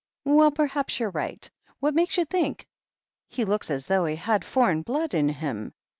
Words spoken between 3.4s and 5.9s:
looks as though he had foreign blood in him."